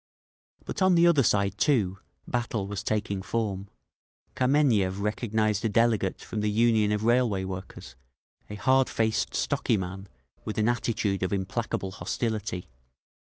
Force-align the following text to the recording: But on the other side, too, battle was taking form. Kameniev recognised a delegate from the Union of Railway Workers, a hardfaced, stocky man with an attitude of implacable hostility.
But 0.65 0.81
on 0.81 0.95
the 0.95 1.05
other 1.05 1.21
side, 1.21 1.59
too, 1.59 1.99
battle 2.27 2.65
was 2.65 2.81
taking 2.81 3.21
form. 3.21 3.69
Kameniev 4.35 4.99
recognised 5.01 5.63
a 5.63 5.69
delegate 5.69 6.21
from 6.21 6.41
the 6.41 6.49
Union 6.49 6.91
of 6.91 7.03
Railway 7.03 7.43
Workers, 7.43 7.95
a 8.49 8.55
hardfaced, 8.55 9.35
stocky 9.35 9.77
man 9.77 10.07
with 10.43 10.57
an 10.57 10.69
attitude 10.69 11.21
of 11.21 11.31
implacable 11.31 11.91
hostility. 11.91 12.67